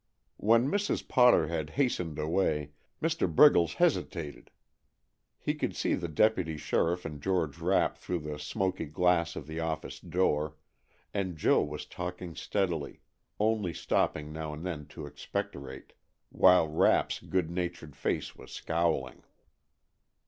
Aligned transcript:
When 0.37 0.67
Mrs. 0.67 1.07
Potter 1.07 1.45
had 1.45 1.69
hastened 1.77 2.17
away, 2.17 2.71
Mr. 3.03 3.31
Briggles 3.31 3.75
hesitated. 3.75 4.49
He 5.37 5.53
could 5.53 5.75
see 5.75 5.93
the 5.93 6.07
deputy 6.07 6.57
sheriff 6.57 7.05
and 7.05 7.21
George 7.21 7.59
Rapp 7.59 7.97
through 7.99 8.21
the 8.21 8.39
smoky 8.39 8.85
glass 8.87 9.35
of 9.35 9.45
the 9.45 9.59
office 9.59 9.99
door, 9.99 10.55
and 11.13 11.37
Joe 11.37 11.61
was 11.61 11.85
talking 11.85 12.33
steadily, 12.35 13.01
only 13.39 13.75
stopping 13.75 14.33
now 14.33 14.53
and 14.53 14.65
then 14.65 14.87
to 14.87 15.05
expectorate, 15.05 15.93
while 16.29 16.67
Rapp's 16.67 17.19
good 17.19 17.51
natured 17.51 17.95
face 17.95 18.35
was 18.35 18.51
scowling. 18.51 19.21